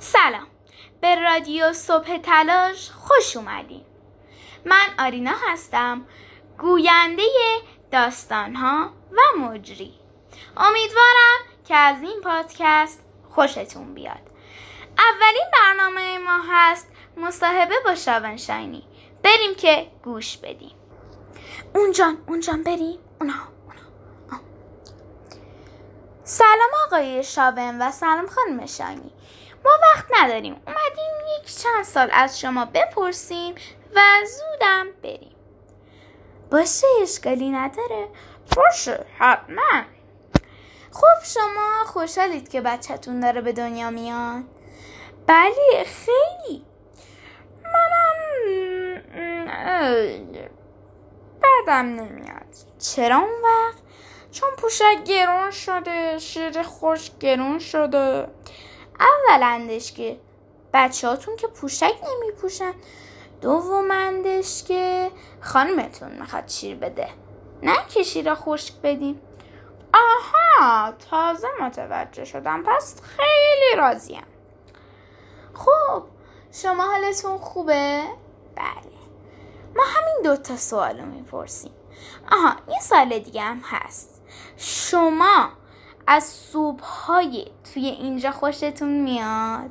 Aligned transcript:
سلام. 0.00 0.46
به 1.00 1.14
رادیو 1.14 1.72
صبح 1.72 2.18
تلاش 2.18 2.90
خوش 2.90 3.36
اومدیم 3.36 3.84
من 4.64 4.86
آرینا 4.98 5.32
هستم 5.48 6.06
گوینده 6.58 7.22
داستانها 7.90 8.90
و 9.12 9.38
مجری. 9.38 9.94
امیدوارم 10.56 11.38
که 11.64 11.76
از 11.76 12.02
این 12.02 12.20
پادکست 12.24 13.04
خوشتون 13.30 13.94
بیاد. 13.94 14.30
اولین 14.98 15.46
برنامه 15.52 16.18
ما 16.18 16.38
هست 16.48 16.88
مصاحبه 17.16 17.74
با 17.84 17.94
شاونشاینی 17.94 18.84
بریم 19.22 19.54
که 19.54 19.90
گوش 20.04 20.36
بدیم. 20.36 20.74
اونجان 21.74 22.24
اونجان 22.26 22.62
بریم. 22.62 22.98
اونا 23.20 23.34
سلام 26.30 26.70
آقای 26.86 27.24
شاون 27.24 27.82
و 27.82 27.90
سلام 27.90 28.26
خانم 28.26 28.66
شاینی. 28.66 29.12
ما 29.64 29.70
وقت 29.82 30.06
نداریم. 30.20 30.52
اومدیم 30.52 31.12
یک 31.40 31.56
چند 31.56 31.84
سال 31.84 32.08
از 32.12 32.40
شما 32.40 32.64
بپرسیم 32.64 33.54
و 33.94 34.00
زودم 34.24 34.86
بریم. 35.02 35.36
باشه 36.50 36.86
اشکالی 37.02 37.50
نداره. 37.50 38.08
باشه 38.56 39.06
حتما. 39.18 39.82
خب 40.92 41.24
شما 41.24 41.84
خوشحالید 41.86 42.48
که 42.48 42.60
بچهتون 42.60 43.20
داره 43.20 43.40
به 43.40 43.52
دنیا 43.52 43.90
میاد؟ 43.90 44.44
بله 45.26 45.84
خیلی. 45.84 46.64
منم 47.64 49.02
بعدم 51.42 51.86
نمیاد. 51.86 52.54
چرا 52.78 53.16
اون 53.16 53.42
وقت؟ 53.44 53.89
چون 54.32 54.50
پوشک 54.58 55.04
گرون 55.06 55.50
شده 55.50 56.18
شیر 56.18 56.62
خوش 56.62 57.10
گرون 57.20 57.58
شده. 57.58 58.28
اولندش 59.28 59.92
که 59.92 60.20
بچه 60.74 61.08
هاتون 61.08 61.36
که 61.36 61.46
پوشک 61.46 61.94
نمی 62.02 62.32
پوشن 62.32 62.72
دومندش 63.40 64.64
که 64.64 65.10
خانمتون 65.40 66.10
می‌خواد 66.10 66.48
شیر 66.48 66.76
بده. 66.76 67.08
نه 67.62 67.76
که 67.88 68.02
شیر 68.02 68.34
خشک 68.34 68.74
بدیم. 68.82 69.20
آها 69.94 70.92
تازه 71.10 71.48
متوجه 71.60 72.24
شدم. 72.24 72.62
پس 72.62 73.02
خیلی 73.02 73.76
راضیم. 73.76 74.26
خب 75.54 76.02
شما 76.52 76.82
حالتون 76.82 77.38
خوبه؟ 77.38 78.02
بله. 78.56 79.00
ما 79.76 79.82
همین 79.86 80.14
دوتا 80.24 80.56
سوال 80.56 81.00
رو 81.00 81.06
می‌پرسیم. 81.06 81.72
آها 82.32 82.56
این 82.66 82.80
سال 82.80 83.18
دیگه 83.18 83.40
هم 83.40 83.60
هست. 83.64 84.19
شما 84.56 85.48
از 86.06 86.24
صبح 86.24 86.84
های 86.84 87.46
توی 87.74 87.86
اینجا 87.86 88.30
خوشتون 88.30 89.02
میاد؟ 89.02 89.70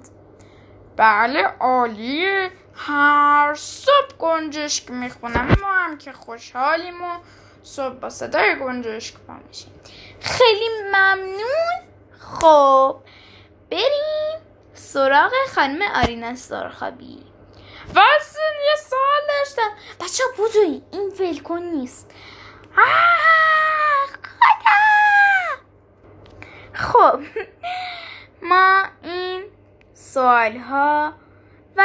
بله 0.98 1.44
عالیه 1.60 2.52
هر 2.76 3.54
صبح 3.58 4.18
گنجشک 4.20 4.92
می‌خونم. 4.92 5.48
ما 5.62 5.74
هم 5.74 5.98
که 5.98 6.12
خوشحالیم 6.12 7.02
و 7.02 7.18
صبح 7.64 7.94
با 7.94 8.10
صدای 8.10 8.60
گنجشک 8.60 9.16
پا 9.28 9.34
میشیم. 9.48 9.72
خیلی 10.20 10.70
ممنون. 10.88 11.80
خب 12.20 13.00
بریم 13.72 14.40
سراغ 14.74 15.32
خانم 15.56 15.82
آرینا 15.96 16.36
سرخابی. 16.36 17.26
واسه 17.88 18.40
یه 18.70 18.76
سوال 18.90 19.22
داشتم. 19.28 19.70
بچه 20.00 20.24
بودوی 20.38 20.82
این 20.92 21.14
ولکن 21.20 21.60
نیست. 21.60 22.12
خب 26.74 27.20
ما 28.42 28.84
این 29.04 29.44
سوال 30.14 30.58
ها 30.58 31.14
و 31.76 31.84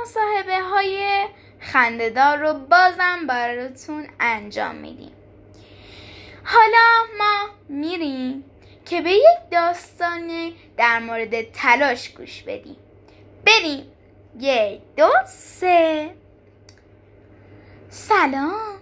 مصاحبه 0.00 0.60
های 0.60 1.24
خندهدار 1.60 2.38
رو 2.38 2.54
بازم 2.54 3.26
براتون 3.26 4.08
انجام 4.20 4.74
میدیم. 4.74 5.12
حالا 6.44 7.06
ما 7.18 7.48
میریم 7.68 8.44
که 8.84 9.00
به 9.00 9.10
یک 9.10 9.50
داستان 9.50 10.52
در 10.76 10.98
مورد 10.98 11.42
تلاش 11.52 12.08
گوش 12.08 12.42
بدیم. 12.42 12.76
بریم. 13.46 13.92
یک 14.40 14.80
دو 14.96 15.10
سه. 15.26 16.14
سلام. 17.88 18.74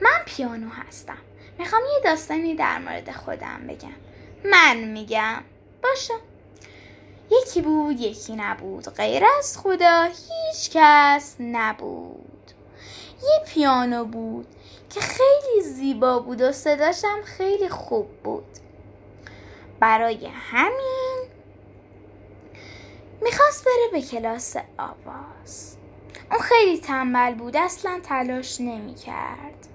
من 0.00 0.22
پیانو 0.26 0.68
هستم. 0.68 1.18
می‌خوام 1.58 1.82
یه 1.82 2.10
داستانی 2.10 2.54
در 2.54 2.78
مورد 2.78 3.10
خودم 3.10 3.66
بگم. 3.68 3.96
من 4.44 4.76
میگم. 4.76 5.42
باشه. 5.82 6.14
یکی 7.30 7.62
بود 7.62 8.00
یکی 8.00 8.36
نبود. 8.36 8.88
غیر 8.88 9.22
از 9.38 9.58
خدا 9.58 10.02
هیچ 10.02 10.70
کس 10.72 11.36
نبود. 11.40 12.52
یه 13.22 13.44
پیانو 13.46 14.04
بود 14.04 14.46
که 14.90 15.00
خیلی 15.00 15.62
زیبا 15.62 16.18
بود 16.18 16.40
و 16.40 16.52
صداشم 16.52 17.22
خیلی 17.24 17.68
خوب 17.68 18.06
بود. 18.24 18.58
برای 19.80 20.26
همین 20.26 21.26
می‌خواست 23.20 23.64
بره 23.64 23.88
به 23.92 24.02
کلاس 24.02 24.56
آواز. 24.78 25.76
اون 26.30 26.40
خیلی 26.40 26.80
تنبل 26.80 27.34
بود 27.34 27.56
اصلا 27.56 28.00
تلاش 28.02 28.60
نمی‌کرد. 28.60 29.66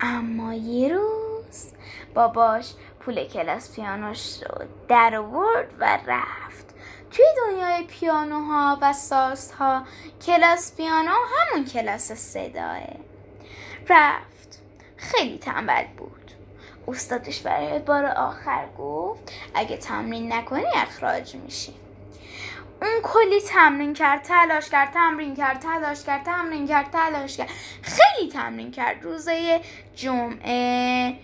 اما 0.00 0.54
یه 0.54 0.88
روز 0.88 1.72
باباش 2.14 2.74
پول 3.00 3.24
کلاس 3.24 3.74
پیانوش 3.74 4.42
رو 4.42 4.66
در 4.88 5.16
آورد 5.16 5.74
و 5.78 5.98
رفت. 6.06 6.74
توی 7.10 7.24
دنیای 7.36 7.82
پیانوها 7.82 8.78
و 8.82 8.92
سازها 8.92 9.82
کلاس 10.26 10.76
پیانو 10.76 11.10
همون 11.10 11.64
کلاس 11.64 12.12
صداه. 12.12 12.80
رفت. 13.88 14.60
خیلی 14.96 15.38
تنبل 15.38 15.84
بود. 15.96 16.30
استادش 16.88 17.40
برای 17.40 17.78
بار 17.78 18.06
آخر 18.06 18.66
گفت 18.78 19.32
اگه 19.54 19.76
تمرین 19.76 20.32
نکنی 20.32 20.66
اخراج 20.74 21.36
میشی. 21.36 21.74
اون 22.82 23.00
کلی 23.02 23.40
تمرین 23.40 23.94
کرد 23.94 24.22
تلاش 24.22 24.70
کرد 24.70 24.92
تمرین 24.92 25.36
کرد 25.36 25.58
تلاش 25.58 26.04
کرد 26.04 26.22
تمرین 26.24 26.68
کرد 26.68 26.90
تلاش 26.90 27.36
کرد. 27.36 27.48
خیلی 27.82 28.32
تمرین 28.32 28.70
کرد. 28.70 29.04
روزای 29.04 29.60
جمعه 29.94 31.14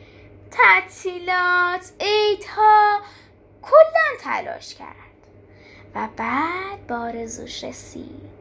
تعطیلات 0.57 1.93
عیدها 2.01 3.01
کلا 3.63 4.21
تلاش 4.21 4.75
کرد. 4.75 4.97
و 5.95 6.09
بعد 6.17 6.87
به 6.87 6.95
آرزوش 6.95 7.65
رسید. 7.65 8.37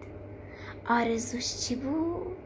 آرزوش 0.89 1.57
چی 1.57 1.75
بود؟ 1.75 2.37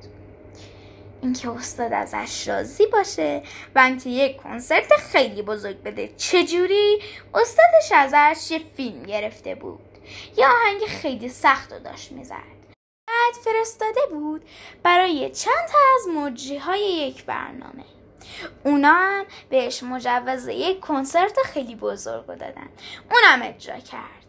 اینکه 1.21 1.49
استاد 1.49 1.93
ازش 1.93 2.47
راضی 2.47 2.85
باشه 2.85 3.43
و 3.75 3.79
اینکه 3.79 4.09
یک 4.09 4.37
کنسرت 4.37 4.93
خیلی 4.93 5.41
بزرگ 5.41 5.83
بده. 5.83 6.07
چجوری؟ 6.17 7.01
استادش 7.33 7.91
ازش 7.91 8.51
یه 8.51 8.59
فیلم 8.77 9.03
گرفته 9.03 9.55
بود. 9.55 9.79
یه 10.37 10.47
آهنگ 10.47 10.85
خیلی 10.85 11.29
سخت 11.29 11.73
رو 11.73 11.79
داشت 11.79 12.11
می‌زد. 12.11 12.59
بعد 13.07 13.33
فرستاده 13.43 14.01
بود 14.11 14.45
برای 14.83 15.29
چند 15.29 15.67
تا 15.71 15.77
از 15.95 16.15
مجری 16.15 16.57
های 16.57 16.81
یک 16.81 17.25
برنامه. 17.25 17.98
اونا 18.63 18.93
هم 18.93 19.25
بهش 19.49 19.83
مجوز 19.83 20.47
یک 20.47 20.79
کنسرت 20.79 21.37
خیلی 21.45 21.75
بزرگ 21.75 22.25
دادن. 22.25 22.69
اونم 23.11 23.41
اجرا 23.41 23.79
کرد. 23.79 24.19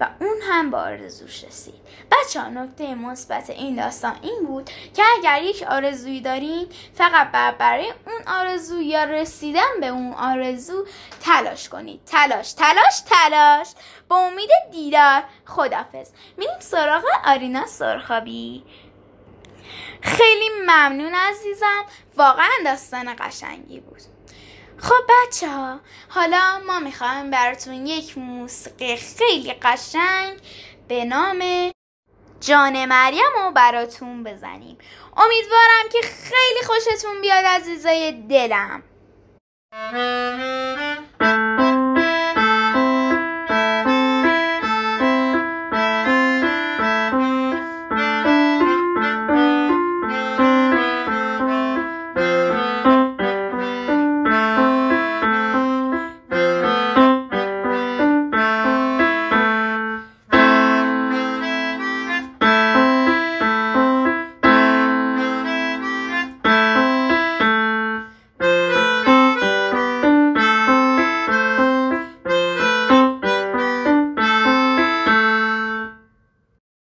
و 0.00 0.08
اون 0.20 0.36
هم 0.42 0.70
با 0.70 0.78
آرزوش 0.78 1.44
رسید. 1.44 1.74
بچه 2.10 2.40
ها 2.40 2.48
نکته 2.48 2.94
مثبت 2.94 3.50
این 3.50 3.76
داستان 3.76 4.16
این 4.22 4.46
بود 4.46 4.70
که 4.94 5.02
اگر 5.18 5.42
یک 5.42 5.62
آرزویی 5.62 6.20
دارین 6.20 6.66
فقط 6.94 7.30
برای 7.30 7.92
اون 8.06 8.22
آرزو 8.26 8.82
یا 8.82 9.04
رسیدن 9.04 9.80
به 9.80 9.86
اون 9.86 10.12
آرزو 10.12 10.86
تلاش 11.20 11.68
کنید. 11.68 12.00
تلاش 12.06 12.52
تلاش 12.52 13.00
تلاش. 13.06 13.68
با 14.08 14.16
امید 14.16 14.50
دیدار 14.72 15.22
خدافز 15.44 16.10
میریم 16.36 16.58
سراغ 16.60 17.04
آرینا 17.24 17.66
سرخابی. 17.66 18.64
خیلی 20.02 20.48
ممنون 20.66 21.14
عزیزم. 21.14 21.84
واقعا 22.16 22.50
داستان 22.64 23.16
قشنگی 23.18 23.80
بود. 23.80 24.00
خب 24.78 25.02
بچه 25.08 25.48
ها 25.48 25.80
حالا 26.08 26.60
ما 26.66 26.80
می‌خوایم 26.80 27.30
براتون 27.30 27.86
یک 27.86 28.18
موسیقی 28.18 28.96
خیلی 28.96 29.52
قشنگ 29.52 30.38
به 30.88 31.04
نام 31.04 31.70
جان 32.40 32.84
مریم 32.84 33.32
رو 33.36 33.50
براتون 33.50 34.24
بزنیم. 34.24 34.78
امیدوارم 35.16 35.88
که 35.92 35.98
خیلی 36.02 36.66
خوشتون 36.66 37.20
بیاد 37.20 37.44
عزیزای 37.44 38.12
دلم. 38.12 38.82